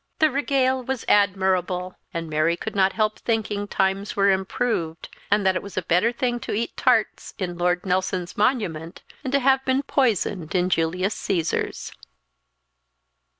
[0.17, 5.55] The regale was admirable, and Mary could not help thinking times were improved, and that
[5.55, 9.63] it was a better thing to eat tarts in Lord Nelson's Monument than to have
[9.63, 11.91] been poisoned in Julius Caesar's.